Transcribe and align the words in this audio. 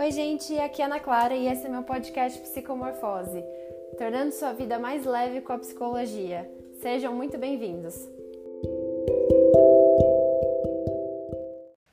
Oi, 0.00 0.10
gente, 0.12 0.58
aqui 0.58 0.80
é 0.80 0.86
Ana 0.86 0.98
Clara 0.98 1.34
e 1.34 1.46
esse 1.46 1.66
é 1.66 1.68
meu 1.68 1.82
podcast 1.82 2.40
Psicomorfose, 2.40 3.44
tornando 3.98 4.32
sua 4.32 4.50
vida 4.54 4.78
mais 4.78 5.04
leve 5.04 5.42
com 5.42 5.52
a 5.52 5.58
psicologia. 5.58 6.50
Sejam 6.80 7.14
muito 7.14 7.36
bem-vindos. 7.36 7.94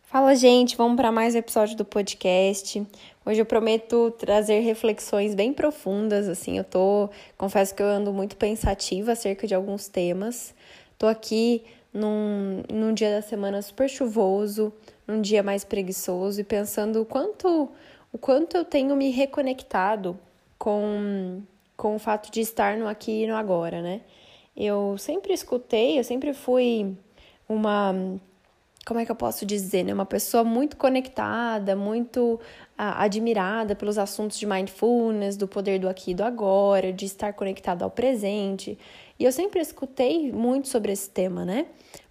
Fala, 0.04 0.34
gente, 0.36 0.78
vamos 0.78 0.96
para 0.96 1.12
mais 1.12 1.36
um 1.36 1.40
episódio 1.40 1.76
do 1.76 1.84
podcast. 1.84 2.82
Hoje 3.26 3.42
eu 3.42 3.46
prometo 3.46 4.10
trazer 4.12 4.62
reflexões 4.62 5.36
bem 5.36 5.52
profundas, 5.52 6.30
assim, 6.30 6.58
eu 6.58 6.64
tô, 6.64 7.10
confesso 7.38 7.76
que 7.76 7.84
eu 7.84 7.88
ando 7.88 8.14
muito 8.14 8.38
pensativa 8.38 9.12
acerca 9.12 9.46
de 9.46 9.54
alguns 9.54 9.90
temas. 9.90 10.56
Tô 10.98 11.08
aqui 11.08 11.62
num, 11.94 12.64
num 12.72 12.94
dia 12.94 13.12
da 13.12 13.22
semana 13.22 13.62
super 13.62 13.90
chuvoso, 13.90 14.72
num 15.06 15.22
dia 15.22 15.44
mais 15.44 15.66
preguiçoso 15.66 16.40
e 16.40 16.44
pensando 16.46 17.02
o 17.02 17.06
quanto, 17.06 17.70
o 18.18 18.20
quanto 18.20 18.58
eu 18.58 18.66
tenho 18.66 18.96
me 18.96 19.12
reconectado 19.12 20.20
com, 20.58 21.40
com 21.78 21.96
o 21.96 22.00
fato 22.00 22.32
de 22.32 22.42
estar 22.42 22.76
no 22.76 22.88
aqui 22.88 23.24
e 23.24 23.28
no 23.28 23.36
agora, 23.36 23.80
né? 23.80 24.02
Eu 24.56 24.98
sempre 24.98 25.34
escutei, 25.34 26.00
eu 26.00 26.04
sempre 26.04 26.34
fui 26.34 26.98
uma 27.48 27.94
como 28.88 29.00
é 29.00 29.06
que 29.06 29.12
eu 29.12 29.16
posso 29.16 29.46
dizer, 29.46 29.84
né? 29.84 29.94
Uma 29.94 30.06
pessoa 30.06 30.44
muito 30.44 30.78
conectada, 30.78 31.76
muito 31.76 32.40
ah, 32.76 33.04
admirada 33.04 33.76
pelos 33.76 34.00
assuntos 34.00 34.40
de 34.40 34.48
mindfulness, 34.48 35.38
do 35.38 35.48
poder 35.48 35.78
do 35.78 35.88
aqui 35.88 36.12
e 36.12 36.16
do 36.16 36.24
agora, 36.24 36.92
de 36.92 37.06
estar 37.06 37.34
conectado 37.34 37.84
ao 37.84 37.92
presente. 37.92 38.80
E 39.20 39.26
eu 39.26 39.32
sempre 39.32 39.60
escutei 39.60 40.32
muito 40.32 40.70
sobre 40.70 40.92
esse 40.92 41.10
tema, 41.10 41.46
né? 41.46 41.68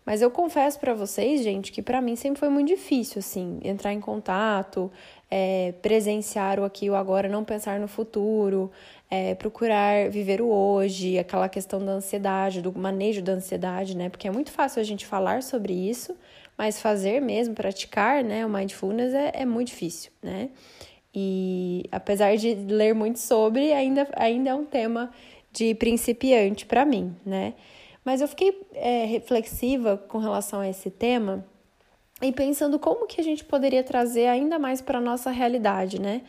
Mas 0.07 0.23
eu 0.23 0.30
confesso 0.30 0.79
para 0.79 0.95
vocês, 0.95 1.43
gente, 1.43 1.73
que 1.73 1.82
para 1.82 2.01
mim 2.01 2.15
sempre 2.15 2.38
foi 2.38 2.48
muito 2.48 2.68
difícil, 2.68 3.18
assim, 3.18 3.59
entrar 3.65 3.93
em 3.93 4.01
contato, 4.01 4.88
é, 5.30 5.75
presenciar 5.83 6.61
o 6.61 6.65
aqui 6.65 6.87
e 6.87 6.91
o 6.91 6.95
agora, 6.95 7.29
não 7.29 7.45
pensar 7.45 7.80
no 7.80 7.88
futuro, 7.88 8.71
é, 9.10 9.35
procurar 9.35 10.09
viver 10.10 10.41
o 10.41 10.49
hoje, 10.49 11.19
aquela 11.19 11.49
questão 11.49 11.85
da 11.85 11.93
ansiedade, 11.93 12.63
do 12.63 12.77
manejo 12.77 13.23
da 13.23 13.32
ansiedade, 13.32 13.97
né? 13.97 14.09
Porque 14.09 14.29
é 14.29 14.30
muito 14.30 14.51
fácil 14.51 14.80
a 14.80 14.85
gente 14.85 15.07
falar 15.07 15.43
sobre 15.43 15.73
isso, 15.73 16.16
mas 16.57 16.80
fazer 16.80 17.21
mesmo, 17.21 17.54
praticar, 17.54 18.24
né, 18.24 18.47
o 18.47 18.49
mindfulness 18.49 19.13
é, 19.15 19.32
é 19.35 19.45
muito 19.45 19.69
difícil, 19.69 20.10
né? 20.23 20.51
E 21.15 21.85
apesar 21.91 22.37
de 22.37 22.54
ler 22.54 22.95
muito 22.95 23.19
sobre, 23.19 23.73
ainda, 23.73 24.07
ainda 24.16 24.51
é 24.51 24.54
um 24.54 24.65
tema 24.65 25.10
de 25.52 25.74
principiante 25.74 26.66
para 26.66 26.85
mim, 26.85 27.15
né? 27.24 27.54
Mas 28.04 28.21
eu 28.21 28.29
fiquei 28.29 28.63
é, 28.74 29.04
reflexiva 29.07 29.97
com 29.97 30.19
relação 30.19 30.60
a 30.60 30.69
esse 30.69 30.91
tema 30.91 31.45
e 32.23 32.33
pensando 32.33 32.79
como 32.79 33.07
que 33.07 33.21
a 33.21 33.25
gente 33.25 33.45
poderia 33.45 33.85
trazer 33.85 34.27
ainda 34.27 34.59
mais 34.59 34.81
para 34.81 34.99
a 34.99 35.01
nossa 35.01 35.31
realidade, 35.31 36.01
né? 36.01 36.23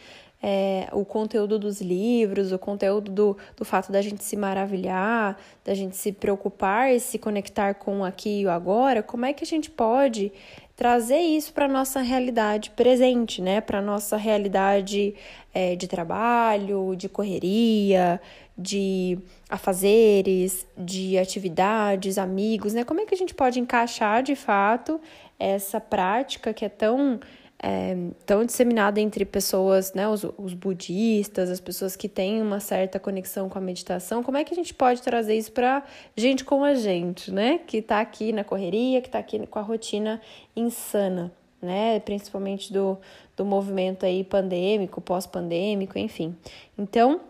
É, 0.43 0.87
o 0.91 1.03
conteúdo 1.03 1.57
dos 1.57 1.81
livros, 1.81 2.51
o 2.51 2.59
conteúdo 2.59 3.11
do, 3.11 3.37
do 3.55 3.65
fato 3.65 3.91
da 3.91 4.03
gente 4.03 4.23
se 4.23 4.35
maravilhar, 4.37 5.35
da 5.65 5.73
gente 5.73 5.95
se 5.95 6.11
preocupar 6.11 6.93
e 6.93 6.99
se 6.99 7.17
conectar 7.17 7.73
com 7.73 8.01
o 8.01 8.05
aqui 8.05 8.41
e 8.41 8.45
o 8.45 8.51
agora, 8.51 9.01
como 9.01 9.25
é 9.25 9.33
que 9.33 9.43
a 9.43 9.47
gente 9.47 9.71
pode 9.71 10.31
trazer 10.75 11.17
isso 11.17 11.51
para 11.53 11.65
a 11.65 11.67
nossa 11.67 12.01
realidade 12.01 12.69
presente, 12.71 13.41
né? 13.41 13.61
Para 13.61 13.79
a 13.79 13.81
nossa 13.81 14.15
realidade 14.15 15.15
é, 15.51 15.75
de 15.75 15.87
trabalho, 15.87 16.95
de 16.95 17.09
correria, 17.09 18.21
de 18.55 19.17
afazeres, 19.49 20.67
de 20.77 21.17
atividades, 21.17 22.19
amigos, 22.19 22.75
né? 22.75 22.83
Como 22.83 23.01
é 23.01 23.05
que 23.05 23.15
a 23.15 23.17
gente 23.17 23.33
pode 23.33 23.59
encaixar 23.59 24.21
de 24.21 24.35
fato 24.35 25.01
essa 25.39 25.79
prática 25.79 26.53
que 26.53 26.65
é 26.65 26.69
tão 26.69 27.19
é, 27.59 27.95
tão 28.25 28.45
disseminada 28.45 29.01
entre 29.01 29.25
pessoas, 29.25 29.91
né, 29.93 30.07
os, 30.07 30.23
os 30.37 30.53
budistas, 30.53 31.49
as 31.49 31.59
pessoas 31.59 31.95
que 31.95 32.07
têm 32.07 32.39
uma 32.41 32.59
certa 32.59 32.99
conexão 32.99 33.49
com 33.49 33.57
a 33.57 33.61
meditação, 33.61 34.21
como 34.21 34.37
é 34.37 34.43
que 34.43 34.53
a 34.53 34.55
gente 34.55 34.73
pode 34.73 35.01
trazer 35.01 35.35
isso 35.35 35.51
para 35.51 35.83
gente 36.15 36.45
como 36.45 36.63
a 36.63 36.75
gente, 36.75 37.31
né, 37.31 37.59
que 37.65 37.77
está 37.77 37.99
aqui 37.99 38.31
na 38.31 38.43
correria, 38.43 39.01
que 39.01 39.07
está 39.07 39.17
aqui 39.17 39.45
com 39.47 39.57
a 39.57 39.63
rotina 39.63 40.21
insana, 40.55 41.31
né, 41.59 41.99
principalmente 42.01 42.71
do, 42.71 42.95
do 43.35 43.43
movimento 43.43 44.05
aí 44.05 44.23
pandêmico, 44.23 45.01
pós-pandêmico, 45.01 45.97
enfim. 45.97 46.35
Então, 46.77 47.21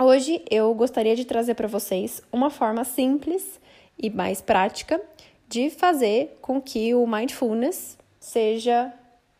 Hoje 0.00 0.40
eu 0.48 0.72
gostaria 0.74 1.16
de 1.16 1.24
trazer 1.24 1.54
para 1.54 1.66
vocês 1.66 2.22
uma 2.30 2.50
forma 2.50 2.84
simples 2.84 3.60
e 3.98 4.08
mais 4.08 4.40
prática 4.40 5.02
de 5.48 5.70
fazer 5.70 6.38
com 6.42 6.60
que 6.60 6.94
o 6.94 7.06
mindfulness 7.06 7.96
seja 8.20 8.92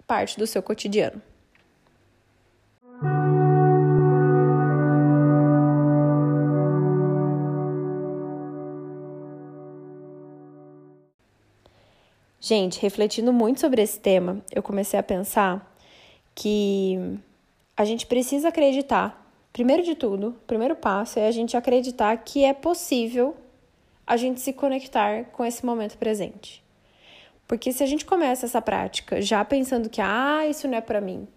parte 0.06 0.38
do 0.38 0.46
seu 0.46 0.62
cotidiano. 0.62 1.20
Gente, 12.40 12.80
refletindo 12.80 13.32
muito 13.32 13.60
sobre 13.60 13.82
esse 13.82 14.00
tema, 14.00 14.42
eu 14.50 14.62
comecei 14.62 14.98
a 14.98 15.02
pensar 15.02 15.76
que 16.34 17.18
a 17.76 17.84
gente 17.84 18.06
precisa 18.06 18.48
acreditar 18.48 19.28
Primeiro 19.58 19.82
de 19.82 19.94
tudo, 19.96 20.28
o 20.28 20.46
primeiro 20.46 20.76
passo 20.76 21.18
é 21.18 21.26
a 21.26 21.32
gente 21.32 21.56
acreditar 21.56 22.16
que 22.18 22.44
é 22.44 22.52
possível 22.52 23.36
a 24.08 24.16
gente 24.16 24.40
se 24.40 24.54
conectar 24.54 25.24
com 25.26 25.44
esse 25.44 25.66
momento 25.66 25.98
presente. 25.98 26.64
Porque 27.46 27.72
se 27.72 27.82
a 27.82 27.86
gente 27.86 28.06
começa 28.06 28.46
essa 28.46 28.62
prática 28.62 29.20
já 29.20 29.44
pensando 29.44 29.90
que, 29.90 30.00
ah, 30.00 30.46
isso 30.48 30.66
não 30.66 30.78
é 30.78 30.80
para 30.80 30.98
mim, 30.98 31.28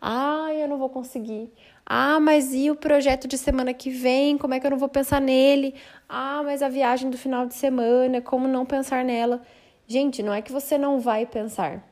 ah, 0.00 0.48
eu 0.54 0.68
não 0.68 0.78
vou 0.78 0.88
conseguir, 0.88 1.52
ah, 1.84 2.20
mas 2.20 2.54
e 2.54 2.70
o 2.70 2.76
projeto 2.76 3.26
de 3.26 3.36
semana 3.36 3.74
que 3.74 3.90
vem, 3.90 4.38
como 4.38 4.54
é 4.54 4.60
que 4.60 4.66
eu 4.66 4.70
não 4.70 4.78
vou 4.78 4.88
pensar 4.88 5.20
nele? 5.20 5.74
Ah, 6.08 6.40
mas 6.44 6.62
a 6.62 6.68
viagem 6.68 7.10
do 7.10 7.18
final 7.18 7.46
de 7.46 7.54
semana, 7.54 8.20
como 8.20 8.46
não 8.46 8.64
pensar 8.64 9.04
nela? 9.04 9.42
Gente, 9.88 10.22
não 10.22 10.32
é 10.32 10.40
que 10.40 10.52
você 10.52 10.78
não 10.78 11.00
vai 11.00 11.26
pensar 11.26 11.82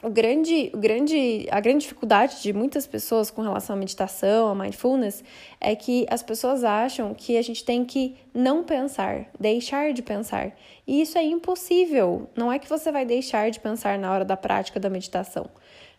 o 0.00 0.08
grande, 0.08 0.70
o 0.72 0.78
grande, 0.78 1.48
a 1.50 1.58
grande 1.58 1.80
dificuldade 1.80 2.40
de 2.40 2.52
muitas 2.52 2.86
pessoas 2.86 3.32
com 3.32 3.42
relação 3.42 3.74
à 3.74 3.78
meditação, 3.78 4.48
à 4.48 4.54
mindfulness, 4.54 5.24
é 5.60 5.74
que 5.74 6.06
as 6.08 6.22
pessoas 6.22 6.62
acham 6.62 7.12
que 7.14 7.36
a 7.36 7.42
gente 7.42 7.64
tem 7.64 7.84
que 7.84 8.16
não 8.32 8.62
pensar, 8.62 9.26
deixar 9.40 9.92
de 9.92 10.00
pensar. 10.00 10.52
E 10.86 11.02
isso 11.02 11.18
é 11.18 11.24
impossível. 11.24 12.30
Não 12.36 12.52
é 12.52 12.60
que 12.60 12.68
você 12.68 12.92
vai 12.92 13.04
deixar 13.04 13.50
de 13.50 13.58
pensar 13.58 13.98
na 13.98 14.12
hora 14.12 14.24
da 14.24 14.36
prática 14.36 14.78
da 14.78 14.88
meditação. 14.88 15.50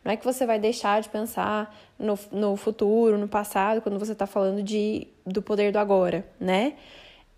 Não 0.03 0.13
é 0.13 0.15
que 0.15 0.23
você 0.23 0.45
vai 0.45 0.57
deixar 0.57 1.01
de 1.01 1.09
pensar 1.09 1.75
no, 1.97 2.17
no 2.31 2.55
futuro, 2.55 3.17
no 3.17 3.27
passado, 3.27 3.81
quando 3.81 3.99
você 3.99 4.13
está 4.13 4.25
falando 4.25 4.63
de, 4.63 5.07
do 5.25 5.41
poder 5.41 5.73
do 5.73 5.77
agora, 5.77 6.25
né? 6.39 6.75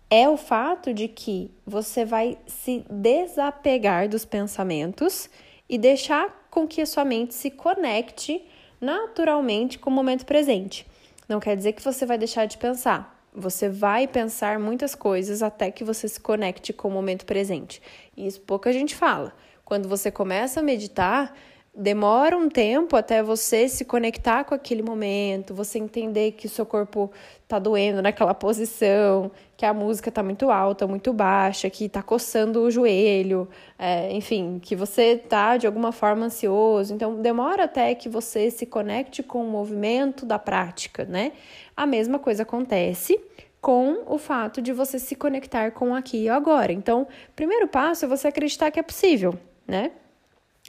É 0.08 0.28
o 0.28 0.36
fato 0.36 0.94
de 0.94 1.08
que 1.08 1.50
você 1.66 2.04
vai 2.04 2.38
se 2.46 2.84
desapegar 2.88 4.08
dos 4.08 4.24
pensamentos 4.24 5.28
e 5.68 5.76
deixar 5.76 6.41
com 6.52 6.68
que 6.68 6.82
a 6.82 6.86
sua 6.86 7.02
mente 7.02 7.32
se 7.34 7.50
conecte 7.50 8.44
naturalmente 8.78 9.78
com 9.78 9.88
o 9.88 9.92
momento 9.92 10.26
presente. 10.26 10.86
Não 11.26 11.40
quer 11.40 11.56
dizer 11.56 11.72
que 11.72 11.82
você 11.82 12.04
vai 12.04 12.18
deixar 12.18 12.44
de 12.44 12.58
pensar. 12.58 13.26
Você 13.34 13.70
vai 13.70 14.06
pensar 14.06 14.58
muitas 14.58 14.94
coisas 14.94 15.42
até 15.42 15.70
que 15.70 15.82
você 15.82 16.06
se 16.06 16.20
conecte 16.20 16.70
com 16.70 16.88
o 16.88 16.90
momento 16.90 17.24
presente. 17.24 17.80
Isso 18.14 18.38
pouca 18.42 18.70
gente 18.70 18.94
fala. 18.94 19.32
Quando 19.64 19.88
você 19.88 20.10
começa 20.10 20.60
a 20.60 20.62
meditar, 20.62 21.34
demora 21.74 22.36
um 22.36 22.50
tempo 22.50 22.96
até 22.96 23.22
você 23.22 23.66
se 23.66 23.84
conectar 23.84 24.44
com 24.44 24.54
aquele 24.54 24.82
momento, 24.82 25.54
você 25.54 25.78
entender 25.78 26.32
que 26.32 26.46
o 26.46 26.50
seu 26.50 26.66
corpo 26.66 27.10
tá 27.48 27.58
doendo 27.58 28.02
naquela 28.02 28.34
posição, 28.34 29.30
que 29.56 29.64
a 29.64 29.72
música 29.72 30.10
tá 30.10 30.22
muito 30.22 30.50
alta, 30.50 30.86
muito 30.86 31.12
baixa, 31.12 31.70
que 31.70 31.88
tá 31.88 32.02
coçando 32.02 32.60
o 32.60 32.70
joelho, 32.70 33.48
é, 33.78 34.12
enfim, 34.12 34.58
que 34.60 34.76
você 34.76 35.16
tá 35.16 35.56
de 35.56 35.66
alguma 35.66 35.92
forma 35.92 36.26
ansioso. 36.26 36.92
Então, 36.92 37.20
demora 37.22 37.64
até 37.64 37.94
que 37.94 38.08
você 38.08 38.50
se 38.50 38.66
conecte 38.66 39.22
com 39.22 39.42
o 39.42 39.48
movimento 39.48 40.26
da 40.26 40.38
prática, 40.38 41.04
né? 41.06 41.32
A 41.74 41.86
mesma 41.86 42.18
coisa 42.18 42.42
acontece 42.42 43.18
com 43.62 44.02
o 44.06 44.18
fato 44.18 44.60
de 44.60 44.72
você 44.72 44.98
se 44.98 45.14
conectar 45.14 45.70
com 45.70 45.94
aqui 45.94 46.24
e 46.24 46.28
agora. 46.28 46.72
Então, 46.72 47.06
primeiro 47.34 47.66
passo 47.68 48.04
é 48.04 48.08
você 48.08 48.28
acreditar 48.28 48.70
que 48.70 48.80
é 48.80 48.82
possível, 48.82 49.38
né? 49.66 49.92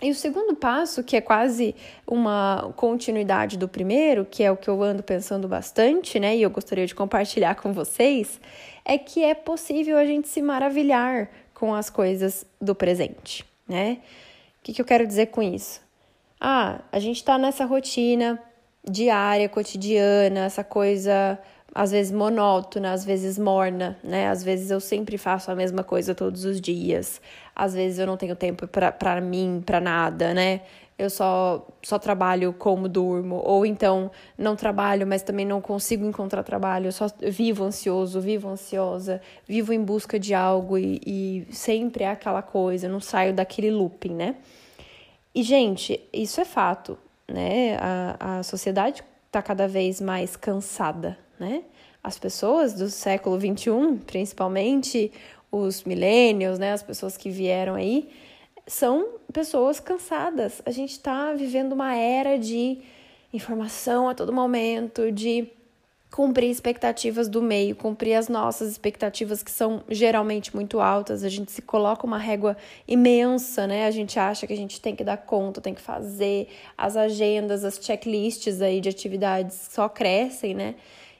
E 0.03 0.11
o 0.11 0.15
segundo 0.15 0.53
passo, 0.53 1.01
que 1.01 1.15
é 1.15 1.21
quase 1.21 1.73
uma 2.05 2.73
continuidade 2.75 3.57
do 3.57 3.69
primeiro, 3.69 4.27
que 4.29 4.43
é 4.43 4.51
o 4.51 4.57
que 4.57 4.69
eu 4.69 4.83
ando 4.83 5.01
pensando 5.01 5.47
bastante, 5.47 6.19
né? 6.19 6.35
E 6.35 6.41
eu 6.41 6.49
gostaria 6.49 6.85
de 6.85 6.93
compartilhar 6.93 7.55
com 7.55 7.71
vocês, 7.71 8.37
é 8.83 8.97
que 8.97 9.23
é 9.23 9.33
possível 9.33 9.97
a 9.97 10.05
gente 10.05 10.27
se 10.27 10.41
maravilhar 10.41 11.29
com 11.53 11.73
as 11.73 11.89
coisas 11.89 12.45
do 12.59 12.75
presente, 12.75 13.45
né? 13.65 13.99
O 14.59 14.63
que, 14.63 14.73
que 14.73 14.81
eu 14.81 14.85
quero 14.85 15.07
dizer 15.07 15.27
com 15.27 15.41
isso? 15.41 15.79
Ah, 16.37 16.81
a 16.91 16.99
gente 16.99 17.17
está 17.17 17.37
nessa 17.37 17.63
rotina 17.63 18.37
diária, 18.83 19.47
cotidiana, 19.47 20.41
essa 20.41 20.65
coisa 20.65 21.39
às 21.73 21.91
vezes 21.91 22.11
monótona, 22.11 22.91
às 22.91 23.03
vezes 23.03 23.37
morna, 23.37 23.97
né? 24.03 24.27
Às 24.29 24.43
vezes 24.43 24.69
eu 24.69 24.79
sempre 24.79 25.17
faço 25.17 25.49
a 25.49 25.55
mesma 25.55 25.83
coisa 25.83 26.13
todos 26.13 26.45
os 26.45 26.61
dias. 26.61 27.19
Às 27.55 27.73
vezes 27.73 27.99
eu 27.99 28.07
não 28.07 28.17
tenho 28.17 28.35
tempo 28.35 28.67
para 28.67 29.21
mim, 29.21 29.61
para 29.65 29.79
nada, 29.79 30.33
né? 30.33 30.61
eu 30.97 31.09
só, 31.09 31.67
só 31.81 31.97
trabalho 31.97 32.53
como 32.53 32.87
durmo, 32.87 33.41
ou 33.43 33.65
então 33.65 34.11
não 34.37 34.55
trabalho, 34.55 35.07
mas 35.07 35.23
também 35.23 35.45
não 35.45 35.59
consigo 35.59 36.05
encontrar 36.05 36.43
trabalho, 36.43 36.87
eu 36.87 36.91
só 36.91 37.07
vivo 37.21 37.63
ansioso, 37.63 38.21
vivo 38.21 38.47
ansiosa, 38.47 39.21
vivo 39.47 39.73
em 39.73 39.83
busca 39.83 40.19
de 40.19 40.33
algo 40.33 40.77
e, 40.77 41.01
e 41.05 41.47
sempre 41.53 42.03
é 42.03 42.09
aquela 42.09 42.41
coisa, 42.41 42.87
não 42.87 42.99
saio 42.99 43.33
daquele 43.33 43.71
looping, 43.71 44.13
né? 44.13 44.35
E, 45.33 45.41
gente, 45.41 45.99
isso 46.13 46.39
é 46.39 46.45
fato, 46.45 46.97
né? 47.27 47.75
A, 47.79 48.39
a 48.39 48.43
sociedade 48.43 49.03
está 49.25 49.41
cada 49.41 49.67
vez 49.67 49.99
mais 49.99 50.35
cansada, 50.35 51.17
né? 51.39 51.63
As 52.03 52.19
pessoas 52.19 52.73
do 52.73 52.89
século 52.89 53.39
XXI, 53.39 53.97
principalmente 54.05 55.11
os 55.57 55.83
millennials, 55.83 56.57
né? 56.57 56.73
As 56.73 56.83
pessoas 56.83 57.15
que 57.15 57.29
vieram 57.29 57.75
aí, 57.75 58.09
são 58.65 59.19
pessoas 59.31 59.79
cansadas. 59.79 60.61
A 60.65 60.71
gente 60.71 60.91
está 60.91 61.33
vivendo 61.33 61.73
uma 61.73 61.95
era 61.95 62.37
de 62.37 62.79
informação 63.31 64.09
a 64.09 64.15
todo 64.15 64.31
momento, 64.31 65.11
de 65.11 65.47
cumprir 66.13 66.51
expectativas 66.51 67.27
do 67.27 67.41
meio, 67.41 67.75
cumprir 67.75 68.13
as 68.13 68.29
nossas 68.29 68.69
expectativas 68.69 69.41
que 69.41 69.49
são 69.49 69.83
geralmente 69.89 70.55
muito 70.55 70.79
altas. 70.79 71.23
A 71.23 71.29
gente 71.29 71.51
se 71.51 71.61
coloca 71.61 72.05
uma 72.05 72.19
régua 72.19 72.55
imensa, 72.87 73.65
né? 73.65 73.87
A 73.87 73.91
gente 73.91 74.19
acha 74.19 74.45
que 74.45 74.53
a 74.53 74.57
gente 74.57 74.79
tem 74.79 74.95
que 74.95 75.03
dar 75.03 75.17
conta, 75.17 75.59
tem 75.59 75.73
que 75.73 75.81
fazer 75.81 76.49
as 76.77 76.95
agendas, 76.95 77.65
as 77.65 77.79
checklists 77.81 78.61
aí 78.61 78.79
de 78.79 78.89
atividades 78.89 79.69
só 79.71 79.89
crescem, 79.89 80.53
né? 80.53 80.75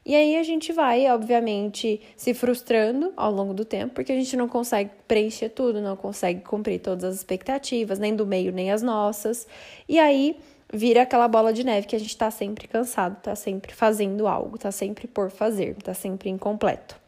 E 0.05 0.15
aí 0.15 0.35
a 0.35 0.43
gente 0.43 0.73
vai, 0.73 1.09
obviamente, 1.09 2.01
se 2.17 2.33
frustrando 2.33 3.13
ao 3.15 3.31
longo 3.31 3.53
do 3.53 3.63
tempo, 3.63 3.93
porque 3.93 4.11
a 4.11 4.15
gente 4.15 4.35
não 4.35 4.49
consegue 4.49 4.89
preencher 5.07 5.49
tudo, 5.49 5.81
não 5.81 5.95
consegue 5.95 6.41
cumprir 6.41 6.79
todas 6.79 7.05
as 7.05 7.15
expectativas, 7.15 7.99
nem 7.99 8.13
do 8.13 8.25
meio, 8.25 8.51
nem 8.51 8.69
as 8.69 8.81
nossas. 8.81 9.47
E 9.87 9.97
aí 9.97 10.37
vira 10.73 11.03
aquela 11.03 11.27
bola 11.27 11.53
de 11.53 11.63
neve 11.63 11.87
que 11.87 11.95
a 11.95 11.99
gente 11.99 12.17
tá 12.17 12.29
sempre 12.29 12.67
cansado, 12.67 13.21
tá 13.21 13.35
sempre 13.35 13.73
fazendo 13.73 14.27
algo, 14.27 14.57
tá 14.57 14.71
sempre 14.71 15.07
por 15.07 15.29
fazer, 15.29 15.75
tá 15.75 15.93
sempre 15.93 16.29
incompleto. 16.29 16.99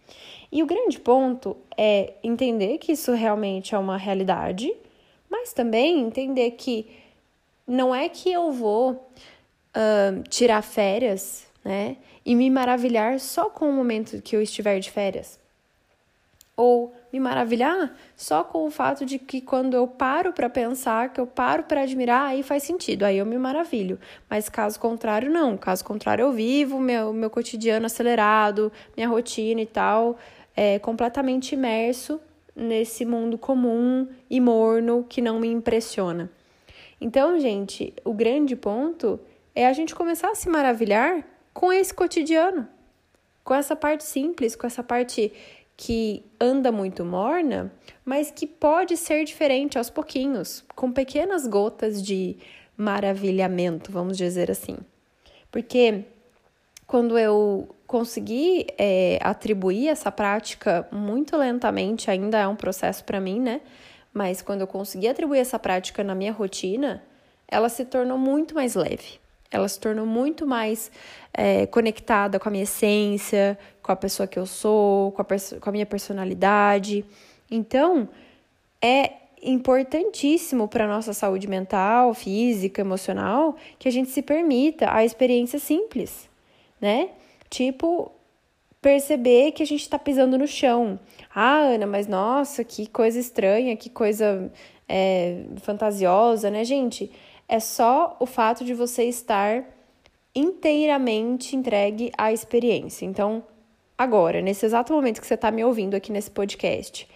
E 0.52 0.64
o 0.64 0.66
grande 0.66 1.00
ponto 1.00 1.58
é 1.76 2.14
entender 2.24 2.78
que 2.78 2.94
isso 2.94 3.12
realmente 3.12 3.76
é 3.76 3.78
uma 3.78 3.98
realidade, 3.98 4.72
mas 5.30 5.52
também 5.52 6.00
entender 6.00 6.52
que 6.52 6.88
não 7.68 7.94
é 7.94 8.08
que 8.08 8.32
eu 8.32 8.52
vou 8.52 8.92
uh, 8.92 10.24
tirar 10.30 10.62
férias, 10.62 11.45
né? 11.66 11.98
e 12.24 12.36
me 12.36 12.48
maravilhar 12.50 13.20
só 13.20 13.50
com 13.50 13.68
o 13.68 13.74
momento 13.74 14.22
que 14.22 14.36
eu 14.36 14.42
estiver 14.42 14.80
de 14.80 14.92
férias. 14.92 15.40
Ou 16.56 16.94
me 17.12 17.20
maravilhar 17.20 17.94
só 18.16 18.44
com 18.44 18.66
o 18.66 18.72
fato 18.72 19.06
de 19.06 19.18
que 19.20 19.42
quando 19.42 19.74
eu 19.74 19.88
paro 19.88 20.32
para 20.32 20.50
pensar, 20.50 21.12
que 21.12 21.20
eu 21.20 21.28
paro 21.28 21.64
para 21.64 21.82
admirar, 21.82 22.28
aí 22.28 22.44
faz 22.44 22.64
sentido, 22.64 23.04
aí 23.04 23.18
eu 23.18 23.26
me 23.26 23.38
maravilho. 23.38 24.00
Mas 24.30 24.48
caso 24.48 24.80
contrário, 24.80 25.30
não. 25.30 25.58
Caso 25.58 25.84
contrário, 25.84 26.24
eu 26.24 26.32
vivo 26.32 26.80
meu, 26.80 27.12
meu 27.12 27.30
cotidiano 27.30 27.88
acelerado, 27.88 28.72
minha 28.96 29.10
rotina 29.10 29.60
e 29.60 29.66
tal, 29.66 30.18
é, 30.56 30.80
completamente 30.80 31.56
imerso 31.56 32.22
nesse 32.56 33.04
mundo 33.04 33.38
comum 33.38 34.08
e 34.30 34.40
morno 34.40 35.06
que 35.10 35.22
não 35.22 35.40
me 35.40 35.50
impressiona. 35.50 36.32
Então, 37.02 37.38
gente, 37.38 37.94
o 38.06 38.14
grande 38.14 38.56
ponto 38.56 39.20
é 39.54 39.68
a 39.68 39.74
gente 39.74 39.94
começar 39.94 40.30
a 40.30 40.36
se 40.36 40.48
maravilhar 40.48 41.35
com 41.56 41.72
esse 41.72 41.94
cotidiano, 41.94 42.68
com 43.42 43.56
essa 43.56 43.78
parte 43.78 44.04
simples, 44.04 44.57
com 44.57 44.68
essa 44.68 44.84
parte 44.84 45.31
que 45.78 46.22
anda 46.40 46.69
muito 46.69 47.06
morna, 47.06 47.72
mas 48.04 48.30
que 48.30 48.46
pode 48.46 48.98
ser 48.98 49.24
diferente 49.24 49.78
aos 49.78 49.90
pouquinhos, 49.90 50.66
com 50.75 50.92
pequenas 50.92 51.48
gotas 51.48 52.04
de 52.04 52.36
maravilhamento, 52.78 53.90
vamos 53.90 54.18
dizer 54.18 54.52
assim. 54.52 54.75
Porque 55.50 56.04
quando 56.86 57.18
eu 57.18 57.74
consegui 57.88 58.68
é, 58.78 59.18
atribuir 59.22 59.88
essa 59.88 60.12
prática 60.12 60.86
muito 60.92 61.38
lentamente, 61.38 62.12
ainda 62.12 62.38
é 62.38 62.48
um 62.48 62.56
processo 62.56 63.06
para 63.06 63.22
mim, 63.22 63.40
né? 63.40 63.62
Mas 64.13 64.42
quando 64.42 64.62
eu 64.62 64.68
consegui 64.68 65.08
atribuir 65.08 65.40
essa 65.40 65.58
prática 65.58 66.04
na 66.04 66.16
minha 66.16 66.34
rotina, 66.34 67.01
ela 67.48 67.69
se 67.69 67.86
tornou 67.86 68.18
muito 68.18 68.54
mais 68.54 68.75
leve. 68.75 69.24
Ela 69.56 69.68
se 69.68 69.80
tornou 69.80 70.06
muito 70.06 70.46
mais 70.46 70.92
é, 71.34 71.66
conectada 71.66 72.40
com 72.40 72.50
a 72.50 72.52
minha 72.52 72.63
essência, 72.63 73.57
com 73.81 73.92
a 73.92 73.96
pessoa 73.96 74.28
que 74.28 74.38
eu 74.38 74.46
sou, 74.46 75.12
com 75.12 75.22
a, 75.22 75.25
com 75.60 75.69
a 75.69 75.72
minha 75.72 75.86
personalidade. 75.86 77.06
Então, 77.50 78.07
é 78.81 79.12
importantíssimo 79.42 80.68
para 80.68 80.86
a 80.86 80.88
nossa 80.88 81.13
saúde 81.13 81.48
mental, 81.48 82.13
física, 82.13 82.81
emocional, 82.81 83.56
que 83.78 83.88
a 83.88 83.92
gente 83.92 84.10
se 84.10 84.22
permita 84.22 84.92
a 84.92 85.06
experiência 85.06 85.60
simples, 85.60 86.30
né? 86.81 87.10
Tipo, 87.50 88.12
perceber 88.81 89.51
que 89.51 89.63
a 89.63 89.66
gente 89.66 89.81
está 89.81 89.98
pisando 89.98 90.38
no 90.38 90.48
chão. 90.48 91.00
Ah, 91.34 91.58
Ana, 91.58 91.86
mas 91.86 92.08
nossa, 92.08 92.63
que 92.63 92.88
coisa 92.88 93.19
estranha, 93.19 93.75
que 93.75 93.90
coisa 93.90 94.51
é, 94.88 95.44
fantasiosa, 95.62 96.50
né, 96.50 96.63
gente? 96.63 97.12
É 97.48 97.60
só 97.60 98.18
o 98.20 98.26
fato 98.26 98.64
de 98.64 98.74
você 98.74 99.06
estar 99.06 99.64
inteiramente 100.34 101.56
entregue 101.56 102.12
à 102.18 102.34
experiência. 102.34 103.06
Então, 103.06 103.44
agora, 103.98 104.42
nesse 104.42 104.66
exato 104.66 104.94
momento 104.94 105.22
que 105.22 105.28
você 105.28 105.36
está 105.36 105.52
me 105.52 105.64
ouvindo 105.64 105.96
aqui 105.96 106.12
nesse 106.12 106.30
podcast, 106.30 107.08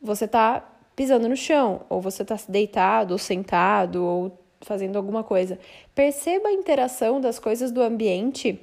você 0.00 0.26
está 0.26 0.62
pisando 0.94 1.28
no 1.28 1.36
chão, 1.36 1.82
ou 1.88 2.00
você 2.00 2.22
está 2.22 2.36
deitado, 2.48 3.12
ou 3.12 3.18
sentado, 3.18 4.04
ou 4.04 4.38
fazendo 4.60 4.96
alguma 4.96 5.22
coisa. 5.22 5.58
Perceba 5.94 6.48
a 6.48 6.52
interação 6.52 7.20
das 7.20 7.38
coisas 7.38 7.70
do 7.70 7.82
ambiente, 7.82 8.60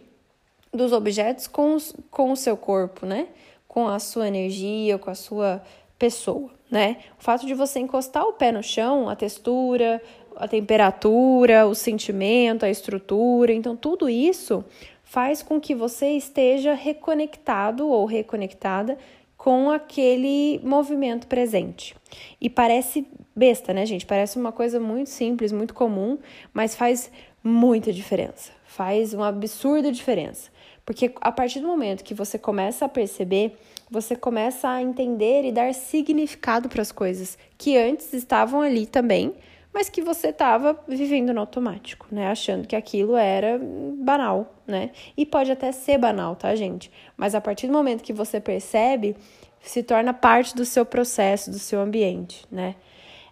dos 0.74 0.92
objetos 0.92 1.48
com, 1.48 1.76
os, 1.76 1.96
com 2.10 2.32
o 2.32 2.36
seu 2.36 2.58
corpo, 2.58 3.06
né? 3.06 3.28
Com 3.68 3.88
a 3.88 4.00
sua 4.00 4.28
energia, 4.28 4.98
com 4.98 5.10
a 5.10 5.16
sua 5.16 5.62
pessoa, 5.98 6.50
né? 6.70 6.98
O 7.20 7.24
fato 7.24 7.46
de 7.46 7.54
você 7.54 7.80
encostar 7.80 8.24
o 8.24 8.34
pé 8.34 8.52
no 8.52 8.64
chão, 8.64 9.08
a 9.08 9.16
textura, 9.16 10.02
a 10.38 10.48
temperatura, 10.48 11.66
o 11.66 11.76
sentimento, 11.76 12.66
a 12.66 12.70
estrutura. 12.70 13.54
Então, 13.54 13.76
tudo 13.76 14.10
isso 14.10 14.64
faz 15.04 15.44
com 15.44 15.60
que 15.60 15.76
você 15.76 16.12
esteja 16.12 16.74
reconectado 16.74 17.88
ou 17.88 18.06
reconectada 18.06 18.98
com 19.38 19.70
aquele 19.70 20.60
movimento 20.64 21.28
presente. 21.28 21.96
E 22.40 22.50
parece 22.50 23.06
besta, 23.36 23.74
né, 23.74 23.86
gente? 23.86 24.06
Parece 24.06 24.40
uma 24.40 24.52
coisa 24.52 24.80
muito 24.80 25.10
simples, 25.10 25.52
muito 25.52 25.74
comum, 25.74 26.18
mas 26.54 26.76
faz 26.76 27.12
muita 27.44 27.92
diferença. 27.92 28.52
Faz 28.66 29.14
uma 29.14 29.28
absurda 29.28 29.92
diferença. 29.92 30.50
Porque 30.86 31.14
a 31.22 31.32
partir 31.32 31.60
do 31.60 31.68
momento 31.68 32.04
que 32.04 32.14
você 32.14 32.38
começa 32.38 32.86
a 32.86 32.90
perceber, 32.90 33.58
você 33.90 34.16
começa 34.16 34.70
a 34.70 34.82
entender 34.82 35.46
e 35.46 35.52
dar 35.52 35.74
significado 35.74 36.68
para 36.68 36.82
as 36.82 36.92
coisas 36.92 37.38
que 37.58 37.78
antes 37.78 38.14
estavam 38.14 38.62
ali 38.62 38.86
também, 38.86 39.34
mas 39.74 39.90
que 39.90 40.02
você 40.02 40.28
estava 40.28 40.80
vivendo 40.88 41.34
no 41.34 41.40
automático, 41.40 42.06
né? 42.12 42.28
Achando 42.28 42.68
que 42.68 42.76
aquilo 42.76 43.16
era 43.16 43.60
banal, 43.98 44.54
né? 44.68 44.92
E 45.18 45.26
pode 45.26 45.52
até 45.52 45.72
ser 45.72 45.98
banal, 45.98 46.36
tá, 46.36 46.54
gente? 46.56 46.92
Mas 47.18 47.34
a 47.34 47.42
partir 47.42 47.68
do 47.68 47.74
momento 47.74 48.04
que 48.04 48.14
você 48.14 48.40
percebe, 48.40 49.16
se 49.62 49.82
torna 49.82 50.14
parte 50.14 50.56
do 50.56 50.64
seu 50.64 50.86
processo, 50.86 51.50
do 51.50 51.58
seu 51.58 51.82
ambiente, 51.82 52.46
né? 52.52 52.76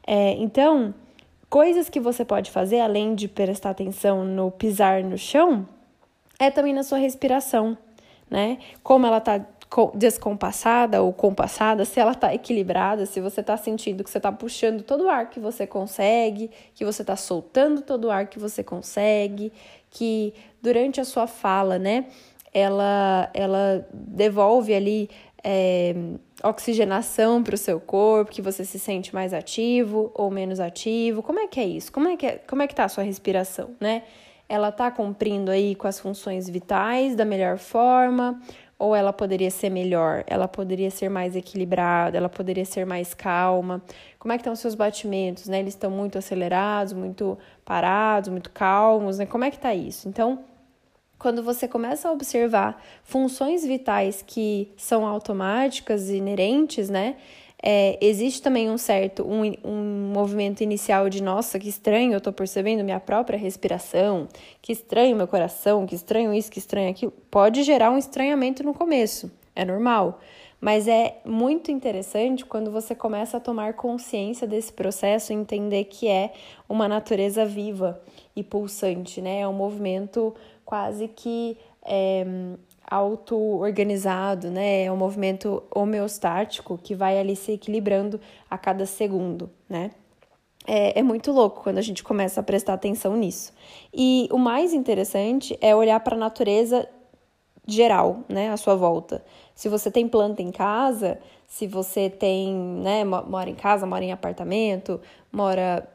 É, 0.06 0.32
então, 0.32 0.94
coisas 1.50 1.90
que 1.90 2.00
você 2.00 2.26
pode 2.26 2.50
fazer, 2.50 2.80
além 2.80 3.14
de 3.14 3.28
prestar 3.28 3.70
atenção 3.70 4.26
no 4.26 4.50
pisar 4.50 5.04
no 5.04 5.18
chão, 5.18 5.68
é 6.40 6.50
também 6.50 6.74
na 6.74 6.82
sua 6.82 6.98
respiração, 6.98 7.78
né? 8.30 8.58
Como 8.82 9.06
ela 9.06 9.20
tá 9.20 9.46
descompassada 9.96 11.02
ou 11.02 11.14
compassada, 11.14 11.86
se 11.86 12.00
ela 12.00 12.12
está 12.12 12.34
equilibrada, 12.34 13.06
se 13.06 13.22
você 13.22 13.40
está 13.40 13.56
sentindo 13.56 14.04
que 14.04 14.10
você 14.10 14.18
está 14.18 14.32
puxando 14.32 14.84
todo 14.84 15.06
o 15.06 15.10
ar 15.10 15.30
que 15.30 15.40
você 15.40 15.66
consegue, 15.66 16.52
que 16.74 16.84
você 16.84 17.04
está 17.04 17.16
soltando 17.16 17.82
todo 17.82 18.06
o 18.06 18.12
ar 18.12 18.28
que 18.28 18.38
você 18.38 18.64
consegue, 18.64 19.52
que 19.90 20.34
durante 20.62 21.00
a 21.00 21.06
sua 21.06 21.26
fala, 21.26 21.80
né, 21.80 22.06
ela, 22.54 23.30
ela 23.34 23.88
devolve 23.94 24.74
ali 24.74 25.10
é, 25.44 25.96
oxigenação 26.44 27.42
para 27.42 27.56
o 27.56 27.58
seu 27.58 27.80
corpo, 27.80 28.32
que 28.32 28.42
você 28.42 28.66
se 28.66 28.78
sente 28.78 29.14
mais 29.14 29.34
ativo 29.34 30.12
ou 30.14 30.30
menos 30.30 30.60
ativo. 30.60 31.24
Como 31.24 31.40
é 31.40 31.48
que 31.48 31.60
é 31.60 31.66
isso? 31.66 31.92
Como 31.92 32.08
é 32.08 32.18
que, 32.18 32.26
é, 32.26 32.38
como 32.38 32.62
é 32.62 32.68
que 32.68 32.76
tá 32.76 32.86
a 32.86 32.90
sua 32.90 33.04
respiração, 33.04 33.72
né? 33.80 34.04
Ela 34.48 34.68
está 34.68 34.92
cumprindo 34.92 35.50
aí 35.50 35.76
com 35.76 35.88
as 35.88 35.98
funções 35.98 36.50
vitais 36.50 37.16
da 37.16 37.24
melhor 37.24 37.58
forma? 37.58 38.42
Ou 38.82 38.96
ela 38.96 39.14
poderia 39.14 39.52
ser 39.52 39.70
melhor, 39.70 40.24
ela 40.26 40.48
poderia 40.48 40.90
ser 40.90 41.08
mais 41.08 41.36
equilibrada, 41.36 42.18
ela 42.18 42.28
poderia 42.28 42.66
ser 42.66 42.84
mais 42.84 43.14
calma. 43.14 43.80
Como 44.18 44.34
é 44.34 44.38
que 44.38 44.42
estão 44.42 44.54
os 44.54 44.60
seus 44.60 44.74
batimentos, 44.74 45.48
né? 45.48 45.60
Eles 45.60 45.76
estão 45.76 45.92
muito 45.92 46.18
acelerados, 46.18 46.92
muito 46.92 47.38
parados, 47.64 48.30
muito 48.30 48.50
calmos, 48.50 49.20
né? 49.20 49.28
Como 49.28 49.44
é 49.44 49.52
que 49.52 49.58
está 49.58 49.72
isso? 49.76 50.10
Então, 50.10 50.40
quando 51.20 51.44
você 51.44 51.68
começa 51.68 52.10
a 52.10 52.12
observar 52.12 52.84
funções 53.04 53.64
vitais 53.64 54.24
que 54.26 54.74
são 54.76 55.06
automáticas 55.06 56.10
inerentes, 56.10 56.90
né? 56.90 57.18
É, 57.64 57.98
existe 58.02 58.42
também 58.42 58.70
um 58.70 58.78
certo, 58.78 59.24
um, 59.24 59.54
um 59.64 60.12
movimento 60.12 60.62
inicial 60.62 61.10
de 61.10 61.22
nossa, 61.22 61.60
que 61.60 61.70
estranho, 61.70 62.14
eu 62.14 62.18
estou 62.18 62.34
percebendo 62.34 62.84
minha 62.84 63.00
própria 63.00 63.38
respiração, 63.38 64.28
que 64.62 64.72
estranho 64.72 65.16
meu 65.16 65.28
coração, 65.28 65.86
que 65.86 65.94
estranho 65.94 66.34
isso, 66.34 66.52
que 66.52 66.58
estranho 66.58 66.90
aquilo. 66.90 67.14
Pode 67.30 67.62
gerar 67.64 67.92
um 67.92 67.98
estranhamento 67.98 68.64
no 68.64 68.74
começo, 68.74 69.32
é 69.56 69.64
normal. 69.64 70.20
Mas 70.60 70.88
é 70.88 71.20
muito 71.26 71.72
interessante 71.72 72.46
quando 72.46 72.70
você 72.70 72.94
começa 72.94 73.38
a 73.38 73.40
tomar 73.40 73.74
consciência 73.74 74.48
desse 74.48 74.72
processo 74.72 75.34
e 75.34 75.36
entender 75.36 75.86
que 75.86 76.08
é 76.08 76.32
uma 76.70 76.88
natureza 76.88 77.44
viva 77.44 78.00
e 78.36 78.44
pulsante, 78.44 79.22
né? 79.22 79.40
É 79.40 79.48
um 79.48 79.54
movimento 79.54 80.36
quase 80.64 81.08
que 81.08 81.58
é, 81.84 82.24
auto-organizado, 82.86 84.50
né? 84.50 84.84
É 84.84 84.92
um 84.92 84.98
movimento 84.98 85.64
homeostático 85.74 86.78
que 86.78 86.94
vai 86.96 87.20
ali 87.20 87.36
se 87.36 87.54
equilibrando 87.54 88.20
a 88.50 88.58
cada 88.58 88.86
segundo, 88.86 89.50
né? 89.70 89.92
É, 90.68 91.00
é, 91.00 91.04
muito 91.04 91.32
louco 91.32 91.64
quando 91.64 91.80
a 91.80 91.82
gente 91.82 92.04
começa 92.04 92.40
a 92.40 92.44
prestar 92.44 92.74
atenção 92.74 93.16
nisso. 93.18 93.52
E 93.94 94.28
o 94.32 94.38
mais 94.38 94.74
interessante 94.74 95.58
é 95.60 95.76
olhar 95.76 96.00
para 96.02 96.16
a 96.16 96.20
natureza 96.20 96.88
geral, 97.66 98.20
né, 98.30 98.50
à 98.50 98.58
sua 98.58 98.76
volta. 98.76 99.24
Se 99.56 99.70
você 99.70 99.90
tem 99.90 100.08
planta 100.08 100.42
em 100.42 100.52
casa, 100.52 101.20
se 101.48 101.68
você 101.68 102.10
tem, 102.10 102.54
né, 102.54 103.04
mora 103.04 103.50
em 103.50 103.56
casa, 103.56 103.86
mora 103.86 104.04
em 104.04 104.12
apartamento, 104.12 105.02
mora 105.32 105.88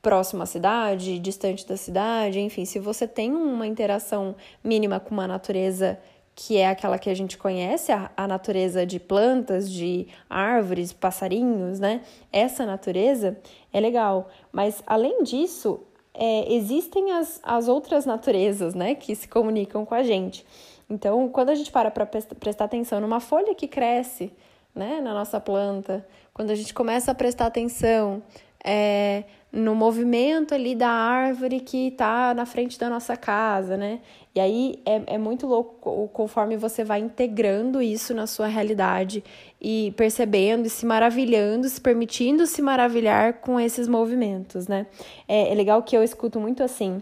próximo 0.00 0.42
à 0.42 0.46
cidade, 0.46 1.18
distante 1.18 1.66
da 1.66 1.76
cidade, 1.76 2.38
enfim, 2.38 2.64
se 2.64 2.78
você 2.78 3.08
tem 3.08 3.32
uma 3.32 3.66
interação 3.66 4.36
mínima 4.62 5.00
com 5.00 5.10
uma 5.10 5.26
natureza 5.26 5.98
que 6.38 6.58
é 6.58 6.68
aquela 6.68 6.98
que 6.98 7.08
a 7.08 7.14
gente 7.14 7.38
conhece, 7.38 7.90
a, 7.90 8.10
a 8.14 8.28
natureza 8.28 8.84
de 8.84 9.00
plantas, 9.00 9.70
de 9.70 10.06
árvores, 10.28 10.92
passarinhos, 10.92 11.80
né? 11.80 12.02
Essa 12.30 12.66
natureza 12.66 13.38
é 13.72 13.80
legal. 13.80 14.28
Mas 14.52 14.82
além 14.86 15.22
disso, 15.22 15.80
é, 16.12 16.52
existem 16.52 17.10
as, 17.12 17.40
as 17.42 17.68
outras 17.68 18.04
naturezas, 18.04 18.74
né, 18.74 18.94
que 18.94 19.14
se 19.14 19.26
comunicam 19.26 19.86
com 19.86 19.94
a 19.94 20.02
gente. 20.02 20.46
Então, 20.90 21.26
quando 21.30 21.48
a 21.48 21.54
gente 21.54 21.72
para 21.72 21.90
para 21.90 22.04
prestar 22.06 22.66
atenção 22.66 23.00
numa 23.00 23.18
folha 23.18 23.54
que 23.54 23.66
cresce 23.66 24.30
né, 24.74 25.00
na 25.00 25.14
nossa 25.14 25.40
planta, 25.40 26.06
quando 26.34 26.50
a 26.50 26.54
gente 26.54 26.74
começa 26.74 27.12
a 27.12 27.14
prestar 27.14 27.46
atenção 27.46 28.22
é, 28.62 29.24
no 29.56 29.74
movimento 29.74 30.54
ali 30.54 30.74
da 30.74 30.90
árvore 30.90 31.60
que 31.60 31.88
está 31.88 32.34
na 32.34 32.44
frente 32.44 32.78
da 32.78 32.90
nossa 32.90 33.16
casa, 33.16 33.76
né? 33.76 34.00
E 34.34 34.40
aí 34.40 34.82
é, 34.84 35.14
é 35.14 35.18
muito 35.18 35.46
louco 35.46 36.08
conforme 36.12 36.58
você 36.58 36.84
vai 36.84 37.00
integrando 37.00 37.80
isso 37.80 38.12
na 38.12 38.26
sua 38.26 38.48
realidade 38.48 39.24
e 39.58 39.94
percebendo 39.96 40.66
e 40.66 40.70
se 40.70 40.84
maravilhando, 40.84 41.68
se 41.70 41.80
permitindo 41.80 42.46
se 42.46 42.60
maravilhar 42.60 43.40
com 43.40 43.58
esses 43.58 43.88
movimentos, 43.88 44.68
né? 44.68 44.86
É, 45.26 45.50
é 45.50 45.54
legal 45.54 45.82
que 45.82 45.96
eu 45.96 46.02
escuto 46.02 46.38
muito 46.38 46.62
assim 46.62 47.00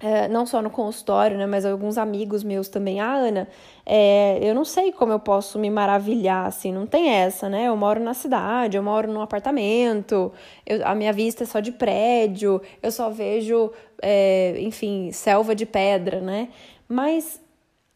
é, 0.00 0.28
não 0.28 0.46
só 0.46 0.62
no 0.62 0.70
consultório, 0.70 1.36
né, 1.36 1.46
mas 1.46 1.64
alguns 1.64 1.98
amigos 1.98 2.44
meus 2.44 2.68
também. 2.68 3.00
Ah, 3.00 3.14
Ana, 3.14 3.48
é, 3.84 4.38
eu 4.42 4.54
não 4.54 4.64
sei 4.64 4.92
como 4.92 5.12
eu 5.12 5.18
posso 5.18 5.58
me 5.58 5.68
maravilhar, 5.68 6.46
assim, 6.46 6.72
não 6.72 6.86
tem 6.86 7.08
essa, 7.08 7.48
né? 7.48 7.64
Eu 7.64 7.76
moro 7.76 8.00
na 8.00 8.14
cidade, 8.14 8.76
eu 8.76 8.82
moro 8.82 9.12
num 9.12 9.20
apartamento, 9.20 10.32
eu, 10.64 10.86
a 10.86 10.94
minha 10.94 11.12
vista 11.12 11.42
é 11.42 11.46
só 11.46 11.58
de 11.58 11.72
prédio, 11.72 12.60
eu 12.82 12.92
só 12.92 13.10
vejo, 13.10 13.72
é, 14.00 14.56
enfim, 14.60 15.10
selva 15.12 15.54
de 15.54 15.66
pedra, 15.66 16.20
né? 16.20 16.48
Mas 16.88 17.40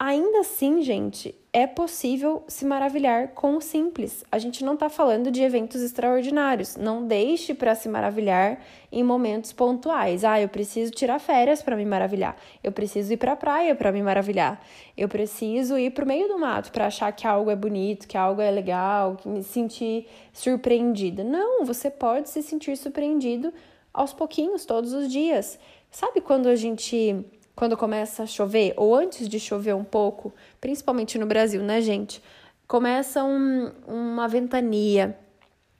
ainda 0.05 0.41
assim, 0.41 0.83
gente, 0.83 1.33
é 1.53 1.65
possível 1.65 2.43
se 2.49 2.65
maravilhar 2.65 3.29
com 3.35 3.57
o 3.57 3.61
simples. 3.61 4.25
A 4.33 4.37
gente 4.37 4.65
não 4.65 4.75
está 4.75 4.89
falando 4.89 5.31
de 5.31 5.45
eventos 5.45 5.81
extraordinários. 5.81 6.75
Não 6.75 7.07
deixe 7.07 7.55
para 7.55 7.77
se 7.77 7.89
maravilhar 7.89 8.61
em 8.91 9.05
momentos 9.05 9.53
pontuais. 9.53 10.25
Ah, 10.25 10.41
eu 10.41 10.49
preciso 10.49 10.91
tirar 10.91 11.21
férias 11.21 11.63
para 11.63 11.77
me 11.77 11.87
maravilhar. 11.87 12.37
Eu 12.65 12.73
preciso 12.73 13.13
ir 13.13 13.17
para 13.17 13.35
a 13.35 13.37
praia 13.37 13.77
para 13.77 13.93
me 13.93 14.03
maravilhar. 14.03 14.61
Eu 14.97 15.09
preciso 15.09 15.79
ir 15.79 15.93
para 15.93 16.05
o 16.05 16.09
meio 16.09 16.27
do 16.27 16.37
mato 16.37 16.73
para 16.73 16.89
achar 16.89 17.13
que 17.13 17.25
algo 17.25 17.49
é 17.49 17.55
bonito, 17.55 18.09
que 18.09 18.19
algo 18.19 18.43
é 18.43 18.51
legal, 18.51 19.15
que 19.15 19.29
me 19.29 19.45
sentir 19.45 20.09
surpreendida. 20.33 21.23
Não, 21.23 21.65
você 21.65 21.89
pode 21.89 22.29
se 22.29 22.43
sentir 22.43 22.77
surpreendido 22.77 23.55
aos 23.95 24.13
pouquinhos, 24.13 24.65
todos 24.65 24.93
os 24.93 25.09
dias. 25.09 25.61
Sabe 25.93 26.21
quando 26.21 26.49
a 26.49 26.57
gente 26.57 27.25
quando 27.55 27.77
começa 27.77 28.23
a 28.23 28.27
chover, 28.27 28.75
ou 28.77 28.95
antes 28.95 29.29
de 29.29 29.39
chover 29.39 29.75
um 29.75 29.85
pouco, 29.85 30.33
principalmente 30.61 31.19
no 31.19 31.27
Brasil, 31.27 31.63
né, 31.63 31.81
gente? 31.81 32.23
Começa 32.67 33.23
um, 33.23 33.71
uma 33.87 34.27
ventania, 34.27 35.17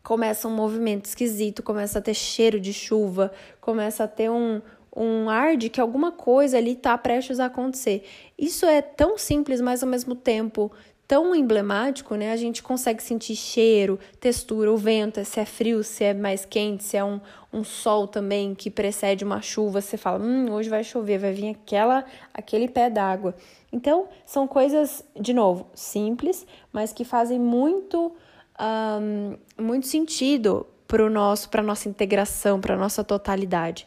começa 0.03 0.47
um 0.47 0.55
movimento 0.55 1.07
esquisito, 1.07 1.63
começa 1.63 1.99
a 1.99 2.03
ter 2.03 2.15
cheiro 2.15 2.61
de 2.61 2.73
chuva, 2.73 3.33
começa 3.61 4.05
a 4.05 4.09
ter 4.09 4.31
um, 4.31 4.61
um 4.95 5.31
ar 5.31 5.57
de 5.57 5.71
que 5.71 5.81
alguma 5.81 6.13
coisa 6.13 6.59
ali 6.59 6.73
está 6.73 6.97
prestes 6.99 7.41
a 7.41 7.47
acontecer. 7.47 8.05
Isso 8.39 8.67
é 8.67 8.83
tão 8.83 9.17
simples, 9.17 9.61
mas 9.61 9.83
ao 9.83 9.89
mesmo 9.89 10.15
tempo 10.15 10.71
tão 11.13 11.35
emblemático, 11.35 12.15
né? 12.15 12.33
A 12.33 12.37
gente 12.37 12.63
consegue 12.63 13.03
sentir 13.03 13.37
cheiro, 13.37 13.99
textura, 14.19 14.73
o 14.73 14.79
vento, 14.79 15.23
se 15.27 15.41
é 15.41 15.45
frio, 15.45 15.85
se 15.85 16.05
é 16.05 16.15
mais 16.15 16.47
quente, 16.47 16.85
se 16.85 16.97
é 16.97 17.05
um, 17.05 17.21
um 17.53 17.63
sol 17.63 18.09
também 18.09 18.55
que 18.55 18.71
precede 18.71 19.23
uma 19.23 19.43
chuva, 19.43 19.83
você 19.83 19.99
fala, 19.99 20.25
hum, 20.25 20.51
hoje 20.51 20.71
vai 20.71 20.83
chover, 20.83 21.19
vai 21.19 21.35
vir 21.35 21.51
aquela, 21.51 22.03
aquele 22.33 22.67
pé 22.67 22.89
d'água. 22.89 23.35
Então, 23.71 24.09
são 24.25 24.49
coisas, 24.49 25.05
de 25.15 25.35
novo, 25.35 25.67
simples, 25.75 26.47
mas 26.73 26.95
que 26.95 27.05
fazem 27.05 27.39
muito, 27.39 28.17
um, 28.59 29.37
muito 29.63 29.89
sentido 29.89 30.67
para 30.89 31.11
nosso, 31.11 31.51
para 31.51 31.63
nossa 31.63 31.91
integração, 31.91 32.59
para 32.59 32.75
nossa 32.75 33.05
totalidade. 33.05 33.87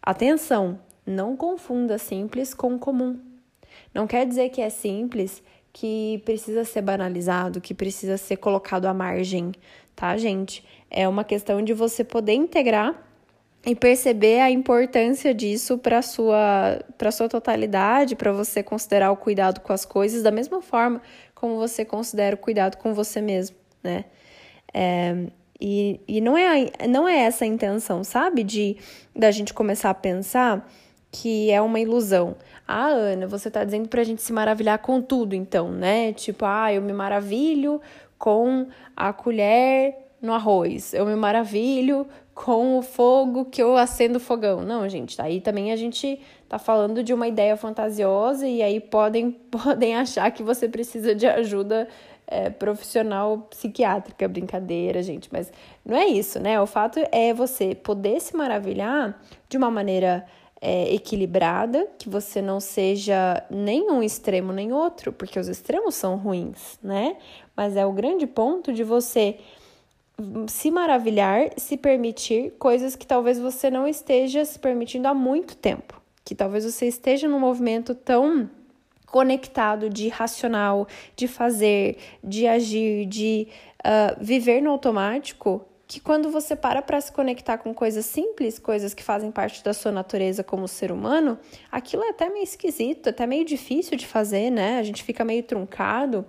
Atenção, 0.00 0.78
não 1.04 1.36
confunda 1.36 1.98
simples 1.98 2.54
com 2.54 2.78
comum. 2.78 3.18
Não 3.92 4.06
quer 4.06 4.24
dizer 4.24 4.50
que 4.50 4.60
é 4.60 4.70
simples 4.70 5.42
que 5.72 6.20
precisa 6.24 6.64
ser 6.64 6.82
banalizado, 6.82 7.60
que 7.60 7.74
precisa 7.74 8.16
ser 8.16 8.36
colocado 8.36 8.86
à 8.86 8.94
margem, 8.94 9.52
tá, 9.94 10.16
gente? 10.16 10.64
É 10.90 11.06
uma 11.06 11.24
questão 11.24 11.62
de 11.62 11.72
você 11.72 12.02
poder 12.02 12.34
integrar 12.34 13.06
e 13.64 13.74
perceber 13.74 14.40
a 14.40 14.50
importância 14.50 15.34
disso 15.34 15.76
para 15.76 16.00
sua 16.00 16.80
para 16.96 17.10
sua 17.10 17.28
totalidade, 17.28 18.16
para 18.16 18.32
você 18.32 18.62
considerar 18.62 19.12
o 19.12 19.16
cuidado 19.16 19.60
com 19.60 19.72
as 19.72 19.84
coisas 19.84 20.22
da 20.22 20.30
mesma 20.30 20.62
forma 20.62 21.02
como 21.34 21.56
você 21.56 21.84
considera 21.84 22.36
o 22.36 22.38
cuidado 22.38 22.76
com 22.76 22.92
você 22.92 23.20
mesmo, 23.20 23.56
né? 23.82 24.04
É, 24.72 25.26
e, 25.60 26.00
e 26.06 26.20
não, 26.20 26.36
é, 26.36 26.70
não 26.88 27.08
é 27.08 27.20
essa 27.20 27.44
a 27.44 27.48
intenção, 27.48 28.04
sabe? 28.04 28.42
De 28.42 28.76
da 29.14 29.30
gente 29.30 29.52
começar 29.52 29.90
a 29.90 29.94
pensar 29.94 30.70
que 31.10 31.50
é 31.50 31.60
uma 31.60 31.80
ilusão. 31.80 32.36
Ah, 32.72 32.86
Ana, 32.86 33.26
você 33.26 33.48
está 33.48 33.64
dizendo 33.64 33.88
para 33.88 34.00
a 34.00 34.04
gente 34.04 34.22
se 34.22 34.32
maravilhar 34.32 34.78
com 34.78 35.02
tudo, 35.02 35.34
então, 35.34 35.72
né? 35.72 36.12
Tipo, 36.12 36.44
ah, 36.44 36.72
eu 36.72 36.80
me 36.80 36.92
maravilho 36.92 37.80
com 38.16 38.68
a 38.96 39.12
colher 39.12 39.96
no 40.22 40.32
arroz, 40.32 40.94
eu 40.94 41.04
me 41.04 41.16
maravilho 41.16 42.06
com 42.32 42.78
o 42.78 42.82
fogo 42.82 43.46
que 43.46 43.60
eu 43.60 43.76
acendo 43.76 44.18
o 44.18 44.20
fogão. 44.20 44.62
Não, 44.62 44.88
gente, 44.88 45.20
aí 45.20 45.40
também 45.40 45.72
a 45.72 45.76
gente 45.76 46.20
tá 46.48 46.60
falando 46.60 47.02
de 47.02 47.12
uma 47.12 47.26
ideia 47.26 47.56
fantasiosa 47.56 48.46
e 48.46 48.62
aí 48.62 48.78
podem, 48.78 49.32
podem 49.50 49.96
achar 49.96 50.30
que 50.30 50.42
você 50.42 50.68
precisa 50.68 51.12
de 51.12 51.26
ajuda 51.26 51.88
é, 52.24 52.50
profissional 52.50 53.48
psiquiátrica, 53.50 54.28
brincadeira, 54.28 55.02
gente, 55.02 55.28
mas 55.32 55.52
não 55.84 55.96
é 55.96 56.06
isso, 56.06 56.38
né? 56.38 56.60
O 56.60 56.66
fato 56.66 57.00
é 57.10 57.34
você 57.34 57.74
poder 57.74 58.20
se 58.20 58.36
maravilhar 58.36 59.20
de 59.48 59.56
uma 59.56 59.72
maneira 59.72 60.24
é, 60.60 60.92
equilibrada, 60.94 61.88
que 61.98 62.08
você 62.08 62.42
não 62.42 62.60
seja 62.60 63.42
nem 63.50 63.90
um 63.90 64.02
extremo 64.02 64.52
nem 64.52 64.72
outro, 64.72 65.12
porque 65.12 65.38
os 65.38 65.48
extremos 65.48 65.94
são 65.94 66.16
ruins, 66.16 66.78
né? 66.82 67.16
Mas 67.56 67.76
é 67.76 67.86
o 67.86 67.92
grande 67.92 68.26
ponto 68.26 68.72
de 68.72 68.84
você 68.84 69.38
se 70.48 70.70
maravilhar, 70.70 71.50
se 71.56 71.76
permitir 71.76 72.52
coisas 72.58 72.94
que 72.94 73.06
talvez 73.06 73.38
você 73.38 73.70
não 73.70 73.88
esteja 73.88 74.44
se 74.44 74.58
permitindo 74.58 75.08
há 75.08 75.14
muito 75.14 75.56
tempo, 75.56 76.00
que 76.24 76.34
talvez 76.34 76.64
você 76.64 76.86
esteja 76.86 77.26
num 77.26 77.40
movimento 77.40 77.94
tão 77.94 78.50
conectado 79.06 79.88
de 79.88 80.08
racional, 80.08 80.86
de 81.16 81.26
fazer, 81.26 81.96
de 82.22 82.46
agir, 82.46 83.06
de 83.06 83.48
uh, 83.80 84.22
viver 84.22 84.60
no 84.60 84.70
automático, 84.70 85.64
que 85.90 85.98
quando 85.98 86.30
você 86.30 86.54
para 86.54 86.80
para 86.80 87.00
se 87.00 87.10
conectar 87.10 87.58
com 87.58 87.74
coisas 87.74 88.06
simples, 88.06 88.60
coisas 88.60 88.94
que 88.94 89.02
fazem 89.02 89.32
parte 89.32 89.64
da 89.64 89.74
sua 89.74 89.90
natureza 89.90 90.44
como 90.44 90.68
ser 90.68 90.92
humano, 90.92 91.36
aquilo 91.68 92.04
é 92.04 92.10
até 92.10 92.28
meio 92.28 92.44
esquisito, 92.44 93.08
até 93.08 93.26
meio 93.26 93.44
difícil 93.44 93.96
de 93.96 94.06
fazer, 94.06 94.50
né? 94.50 94.78
A 94.78 94.84
gente 94.84 95.02
fica 95.02 95.24
meio 95.24 95.42
truncado. 95.42 96.24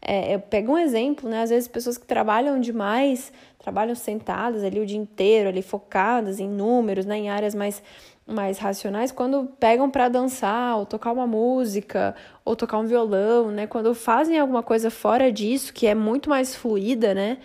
É, 0.00 0.36
eu 0.36 0.38
pego 0.38 0.74
um 0.74 0.78
exemplo, 0.78 1.28
né? 1.28 1.42
Às 1.42 1.50
vezes 1.50 1.66
pessoas 1.66 1.98
que 1.98 2.06
trabalham 2.06 2.60
demais, 2.60 3.32
trabalham 3.58 3.96
sentadas 3.96 4.62
ali 4.62 4.78
o 4.78 4.86
dia 4.86 4.96
inteiro, 4.96 5.48
ali 5.48 5.60
focadas 5.60 6.38
em 6.38 6.48
números, 6.48 7.04
né? 7.04 7.18
Em 7.18 7.30
áreas 7.30 7.52
mais 7.52 7.82
mais 8.30 8.58
racionais, 8.58 9.10
quando 9.10 9.46
pegam 9.58 9.90
para 9.90 10.08
dançar, 10.08 10.78
ou 10.78 10.86
tocar 10.86 11.10
uma 11.10 11.26
música, 11.26 12.14
ou 12.44 12.54
tocar 12.54 12.78
um 12.78 12.86
violão, 12.86 13.50
né? 13.50 13.66
Quando 13.66 13.92
fazem 13.92 14.38
alguma 14.38 14.62
coisa 14.62 14.88
fora 14.88 15.32
disso, 15.32 15.72
que 15.72 15.84
é 15.84 15.96
muito 15.96 16.30
mais 16.30 16.54
fluida, 16.54 17.12
né? 17.12 17.38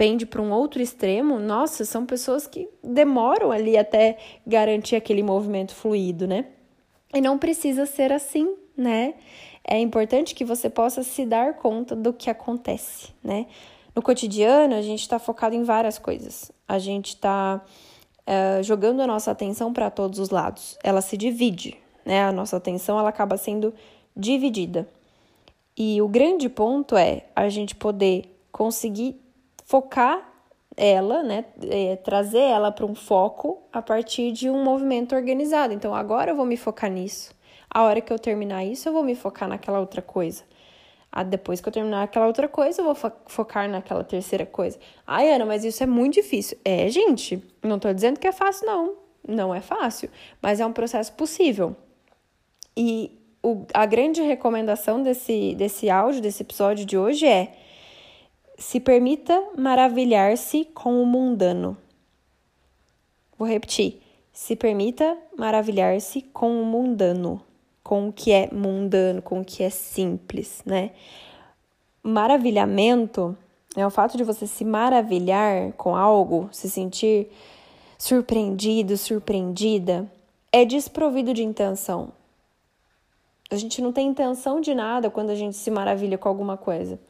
Pende 0.00 0.24
para 0.24 0.40
um 0.40 0.50
outro 0.50 0.80
extremo, 0.80 1.38
nossa, 1.38 1.84
são 1.84 2.06
pessoas 2.06 2.46
que 2.46 2.66
demoram 2.82 3.52
ali 3.52 3.76
até 3.76 4.16
garantir 4.46 4.96
aquele 4.96 5.22
movimento 5.22 5.74
fluido, 5.74 6.26
né? 6.26 6.46
E 7.12 7.20
não 7.20 7.36
precisa 7.36 7.84
ser 7.84 8.10
assim, 8.10 8.56
né? 8.74 9.12
É 9.62 9.78
importante 9.78 10.34
que 10.34 10.42
você 10.42 10.70
possa 10.70 11.02
se 11.02 11.26
dar 11.26 11.52
conta 11.58 11.94
do 11.94 12.14
que 12.14 12.30
acontece, 12.30 13.12
né? 13.22 13.44
No 13.94 14.00
cotidiano, 14.00 14.74
a 14.74 14.80
gente 14.80 15.02
está 15.02 15.18
focado 15.18 15.54
em 15.54 15.64
várias 15.64 15.98
coisas. 15.98 16.50
A 16.66 16.78
gente 16.78 17.08
está 17.08 17.62
uh, 18.26 18.62
jogando 18.62 19.02
a 19.02 19.06
nossa 19.06 19.30
atenção 19.30 19.70
para 19.70 19.90
todos 19.90 20.18
os 20.18 20.30
lados. 20.30 20.78
Ela 20.82 21.02
se 21.02 21.14
divide, 21.14 21.76
né? 22.06 22.24
A 22.24 22.32
nossa 22.32 22.56
atenção 22.56 22.98
ela 22.98 23.10
acaba 23.10 23.36
sendo 23.36 23.74
dividida. 24.16 24.88
E 25.76 26.00
o 26.00 26.08
grande 26.08 26.48
ponto 26.48 26.96
é 26.96 27.26
a 27.36 27.50
gente 27.50 27.74
poder 27.74 28.34
conseguir 28.50 29.20
focar 29.70 30.28
ela, 30.76 31.22
né, 31.22 31.44
é, 31.70 31.94
trazer 31.94 32.40
ela 32.40 32.72
para 32.72 32.84
um 32.84 32.94
foco 32.94 33.62
a 33.72 33.80
partir 33.80 34.32
de 34.32 34.50
um 34.50 34.64
movimento 34.64 35.14
organizado. 35.14 35.72
Então, 35.72 35.94
agora 35.94 36.32
eu 36.32 36.36
vou 36.36 36.44
me 36.44 36.56
focar 36.56 36.90
nisso. 36.90 37.32
A 37.72 37.84
hora 37.84 38.00
que 38.00 38.12
eu 38.12 38.18
terminar 38.18 38.64
isso, 38.64 38.88
eu 38.88 38.92
vou 38.92 39.04
me 39.04 39.14
focar 39.14 39.48
naquela 39.48 39.78
outra 39.78 40.02
coisa. 40.02 40.42
Ah, 41.12 41.22
depois 41.22 41.60
que 41.60 41.68
eu 41.68 41.72
terminar 41.72 42.02
aquela 42.02 42.26
outra 42.26 42.48
coisa, 42.48 42.80
eu 42.80 42.84
vou 42.84 42.96
fo 42.96 43.12
focar 43.26 43.68
naquela 43.68 44.02
terceira 44.02 44.44
coisa. 44.44 44.76
Ai, 45.06 45.32
Ana, 45.32 45.46
mas 45.46 45.64
isso 45.64 45.84
é 45.84 45.86
muito 45.86 46.14
difícil. 46.14 46.58
É, 46.64 46.88
gente, 46.88 47.40
não 47.62 47.78
tô 47.78 47.92
dizendo 47.92 48.18
que 48.18 48.26
é 48.26 48.32
fácil, 48.32 48.66
não. 48.66 48.96
Não 49.26 49.54
é 49.54 49.60
fácil, 49.60 50.10
mas 50.42 50.58
é 50.58 50.66
um 50.66 50.72
processo 50.72 51.12
possível. 51.12 51.76
E 52.76 53.16
o, 53.40 53.66
a 53.72 53.86
grande 53.86 54.20
recomendação 54.20 55.00
desse, 55.00 55.54
desse 55.54 55.88
áudio, 55.88 56.20
desse 56.20 56.42
episódio 56.42 56.84
de 56.84 56.98
hoje 56.98 57.26
é 57.26 57.54
se 58.60 58.78
permita 58.78 59.42
maravilhar-se 59.56 60.66
com 60.66 61.02
o 61.02 61.06
mundano. 61.06 61.76
Vou 63.38 63.48
repetir. 63.48 64.02
Se 64.32 64.54
permita 64.54 65.16
maravilhar-se 65.36 66.20
com 66.20 66.60
o 66.60 66.64
mundano, 66.64 67.42
com 67.82 68.08
o 68.08 68.12
que 68.12 68.30
é 68.30 68.50
mundano, 68.52 69.22
com 69.22 69.40
o 69.40 69.44
que 69.44 69.62
é 69.62 69.70
simples, 69.70 70.62
né? 70.66 70.90
Maravilhamento 72.02 73.36
é 73.74 73.86
o 73.86 73.90
fato 73.90 74.18
de 74.18 74.24
você 74.24 74.46
se 74.46 74.64
maravilhar 74.64 75.72
com 75.72 75.96
algo, 75.96 76.50
se 76.52 76.68
sentir 76.68 77.28
surpreendido, 77.96 78.96
surpreendida, 78.98 80.10
é 80.52 80.66
desprovido 80.66 81.32
de 81.32 81.42
intenção. 81.42 82.12
A 83.50 83.56
gente 83.56 83.80
não 83.80 83.90
tem 83.90 84.08
intenção 84.08 84.60
de 84.60 84.74
nada 84.74 85.10
quando 85.10 85.30
a 85.30 85.34
gente 85.34 85.56
se 85.56 85.70
maravilha 85.70 86.18
com 86.18 86.28
alguma 86.28 86.58
coisa. 86.58 87.00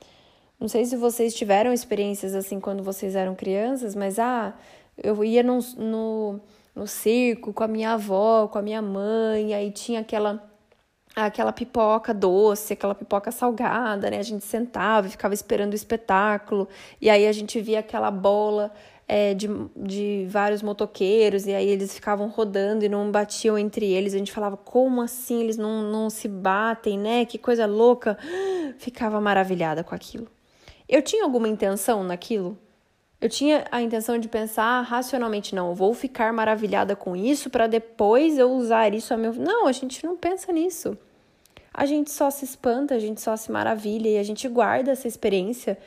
Não 0.60 0.68
sei 0.68 0.84
se 0.84 0.94
vocês 0.94 1.34
tiveram 1.34 1.72
experiências 1.72 2.34
assim 2.34 2.60
quando 2.60 2.82
vocês 2.82 3.16
eram 3.16 3.34
crianças, 3.34 3.94
mas 3.94 4.18
ah, 4.18 4.54
eu 5.02 5.24
ia 5.24 5.42
no, 5.42 5.58
no, 5.78 6.40
no 6.74 6.86
circo 6.86 7.52
com 7.52 7.64
a 7.64 7.68
minha 7.68 7.92
avó, 7.92 8.46
com 8.46 8.58
a 8.58 8.62
minha 8.62 8.82
mãe, 8.82 9.54
aí 9.54 9.70
tinha 9.70 10.00
aquela 10.00 10.46
aquela 11.16 11.52
pipoca 11.52 12.14
doce, 12.14 12.74
aquela 12.74 12.94
pipoca 12.94 13.32
salgada, 13.32 14.10
né? 14.10 14.18
A 14.18 14.22
gente 14.22 14.44
sentava 14.44 15.06
e 15.08 15.10
ficava 15.10 15.34
esperando 15.34 15.72
o 15.72 15.76
espetáculo, 15.76 16.68
e 17.00 17.10
aí 17.10 17.26
a 17.26 17.32
gente 17.32 17.60
via 17.60 17.80
aquela 17.80 18.10
bola 18.10 18.72
é, 19.08 19.34
de, 19.34 19.48
de 19.76 20.26
vários 20.28 20.62
motoqueiros, 20.62 21.46
e 21.46 21.54
aí 21.54 21.68
eles 21.68 21.94
ficavam 21.94 22.28
rodando 22.28 22.84
e 22.84 22.88
não 22.88 23.10
batiam 23.10 23.58
entre 23.58 23.86
eles. 23.90 24.14
A 24.14 24.18
gente 24.18 24.30
falava, 24.32 24.56
como 24.56 25.00
assim 25.02 25.40
eles 25.40 25.56
não, 25.56 25.82
não 25.82 26.10
se 26.10 26.28
batem, 26.28 26.98
né? 26.98 27.24
Que 27.24 27.38
coisa 27.38 27.66
louca. 27.66 28.16
Ficava 28.78 29.20
maravilhada 29.20 29.82
com 29.82 29.94
aquilo. 29.94 30.28
Eu 30.90 31.00
tinha 31.00 31.22
alguma 31.22 31.46
intenção 31.46 32.02
naquilo? 32.02 32.58
Eu 33.20 33.28
tinha 33.28 33.64
a 33.70 33.80
intenção 33.80 34.18
de 34.18 34.28
pensar 34.28 34.80
racionalmente, 34.80 35.54
não, 35.54 35.72
vou 35.72 35.94
ficar 35.94 36.32
maravilhada 36.32 36.96
com 36.96 37.14
isso 37.14 37.48
para 37.48 37.68
depois 37.68 38.36
eu 38.36 38.50
usar 38.50 38.92
isso 38.92 39.14
a 39.14 39.16
meu. 39.16 39.32
Não, 39.32 39.68
a 39.68 39.72
gente 39.72 40.04
não 40.04 40.16
pensa 40.16 40.52
nisso. 40.52 40.98
A 41.72 41.86
gente 41.86 42.10
só 42.10 42.28
se 42.28 42.44
espanta, 42.44 42.96
a 42.96 42.98
gente 42.98 43.20
só 43.20 43.36
se 43.36 43.52
maravilha 43.52 44.08
e 44.08 44.18
a 44.18 44.22
gente 44.24 44.48
guarda 44.48 44.90
essa 44.90 45.06
experiência 45.06 45.78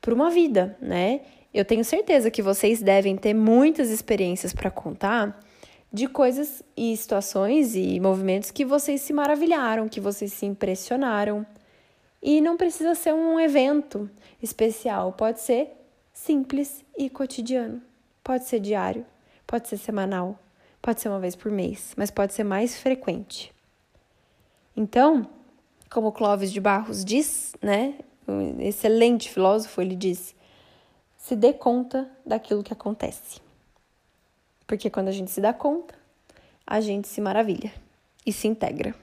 para 0.00 0.12
uma 0.12 0.30
vida, 0.30 0.76
né? 0.82 1.20
Eu 1.54 1.64
tenho 1.64 1.84
certeza 1.84 2.28
que 2.28 2.42
vocês 2.42 2.82
devem 2.82 3.16
ter 3.16 3.34
muitas 3.34 3.88
experiências 3.88 4.52
para 4.52 4.68
contar 4.70 5.38
de 5.92 6.08
coisas 6.08 6.60
e 6.76 6.96
situações 6.96 7.76
e 7.76 8.00
movimentos 8.00 8.50
que 8.50 8.64
vocês 8.64 9.00
se 9.00 9.12
maravilharam, 9.12 9.88
que 9.88 10.00
vocês 10.00 10.32
se 10.32 10.44
impressionaram. 10.44 11.46
E 12.22 12.40
não 12.40 12.56
precisa 12.56 12.94
ser 12.94 13.14
um 13.14 13.40
evento 13.40 14.10
especial, 14.42 15.12
pode 15.12 15.40
ser 15.40 15.72
simples 16.12 16.84
e 16.96 17.08
cotidiano. 17.08 17.80
Pode 18.22 18.44
ser 18.44 18.60
diário, 18.60 19.06
pode 19.46 19.68
ser 19.68 19.78
semanal, 19.78 20.38
pode 20.82 21.00
ser 21.00 21.08
uma 21.08 21.18
vez 21.18 21.34
por 21.34 21.50
mês, 21.50 21.94
mas 21.96 22.10
pode 22.10 22.34
ser 22.34 22.44
mais 22.44 22.78
frequente. 22.78 23.52
Então, 24.76 25.26
como 25.90 26.12
Clóvis 26.12 26.52
de 26.52 26.60
Barros 26.60 27.04
diz, 27.04 27.54
né, 27.60 27.94
um 28.28 28.60
excelente 28.60 29.30
filósofo, 29.30 29.80
ele 29.80 29.96
diz: 29.96 30.34
se 31.16 31.34
dê 31.34 31.52
conta 31.52 32.10
daquilo 32.24 32.62
que 32.62 32.72
acontece. 32.72 33.40
Porque 34.66 34.88
quando 34.88 35.08
a 35.08 35.12
gente 35.12 35.30
se 35.30 35.40
dá 35.40 35.52
conta, 35.52 35.94
a 36.66 36.80
gente 36.80 37.08
se 37.08 37.20
maravilha 37.20 37.72
e 38.24 38.32
se 38.32 38.46
integra. 38.46 38.94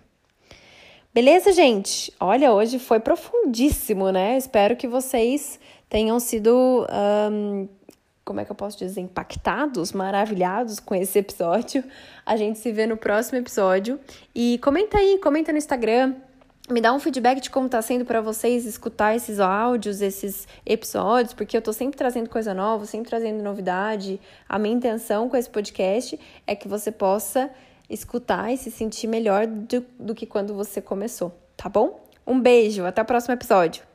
Beleza, 1.13 1.52
gente? 1.52 2.13
Olha, 2.20 2.52
hoje 2.52 2.78
foi 2.78 3.00
profundíssimo, 3.00 4.12
né? 4.12 4.38
Espero 4.38 4.76
que 4.76 4.88
vocês 4.88 5.60
tenham 5.89 6.20
sido, 6.20 6.86
um, 7.32 7.67
como 8.24 8.39
é 8.39 8.46
que 8.46 8.52
eu 8.52 8.56
posso 8.56 8.78
dizer, 8.78 9.02
impactados, 9.02 9.93
maravilhados 9.93 10.80
com 10.80 10.93
esse 10.93 11.17
episódio. 11.17 11.84
A 12.26 12.38
gente 12.38 12.60
se 12.60 12.72
vê 12.72 12.86
no 12.86 12.98
próximo 12.98 13.39
episódio. 13.39 14.00
E 14.36 14.60
comenta 14.60 14.98
aí, 15.00 15.17
comenta 15.17 15.52
no 15.52 15.58
Instagram. 15.58 16.15
Me 16.70 16.82
dá 16.82 16.93
um 16.93 17.00
feedback 17.00 17.39
de 17.39 17.50
como 17.50 17.70
tá 17.70 17.82
sendo 17.82 18.04
para 18.04 18.20
vocês 18.20 18.65
escutar 18.65 19.15
esses 19.15 19.39
áudios, 19.39 20.02
esses 20.02 20.46
episódios, 20.65 21.34
porque 21.34 21.56
eu 21.56 21.62
tô 21.62 21.72
sempre 21.72 21.98
trazendo 21.98 22.30
coisa 22.30 22.54
nova, 22.54 22.86
sempre 22.86 23.10
trazendo 23.10 23.41
novidade. 23.41 24.20
A 24.48 24.60
minha 24.60 24.76
intenção 24.76 25.30
com 25.30 25.38
esse 25.38 25.50
podcast 25.50 26.20
é 26.46 26.54
que 26.54 26.67
você 26.67 26.91
possa 26.91 27.50
escutar 27.89 28.52
e 28.52 28.58
se 28.58 28.69
sentir 28.69 29.08
melhor 29.08 29.47
do, 29.47 29.86
do 30.00 30.15
que 30.15 30.26
quando 30.26 30.54
você 30.54 30.82
começou, 30.82 31.32
tá 31.56 31.69
bom? 31.69 32.04
Um 32.26 32.39
beijo, 32.39 32.86
até 32.86 33.02
o 33.02 33.06
próximo 33.06 33.34
episódio. 33.34 33.87